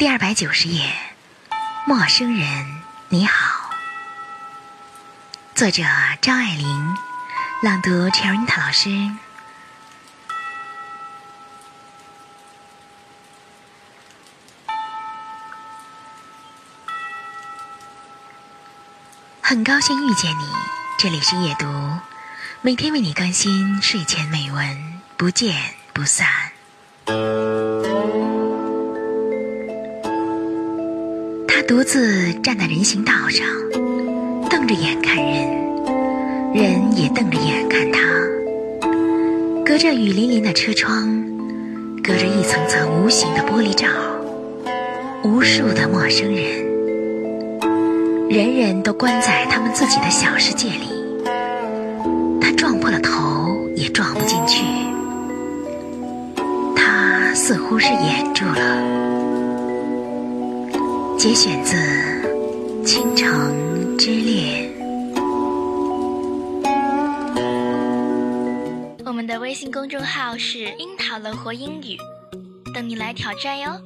[0.00, 0.94] 第二百九十页，
[1.84, 3.70] 陌生人，你好。
[5.54, 5.82] 作者：
[6.22, 6.96] 张爱玲，
[7.60, 9.10] 朗读 c h e r i t a 老师。
[19.42, 20.50] 很高兴遇见你，
[20.98, 21.66] 这里是夜读，
[22.62, 26.49] 每天为你更新睡前美文，不见不散。
[31.68, 33.46] 独自站在人行道上，
[34.48, 35.48] 瞪着眼看人，
[36.52, 38.00] 人也瞪着眼看他。
[39.64, 41.24] 隔着雨淋淋的车窗，
[42.02, 43.86] 隔着一层层无形的玻璃罩，
[45.22, 46.44] 无数的陌生人，
[48.28, 50.88] 人人都关在他们自己的小世界里。
[52.40, 54.64] 他撞破了头也撞不进去，
[56.74, 59.19] 他似乎是掩住了。
[61.20, 61.76] 节选自
[62.82, 64.72] 《倾城之恋》。
[69.04, 71.98] 我们的微信公众号是“樱桃乐活英语”，
[72.72, 73.78] 等你来挑战哟。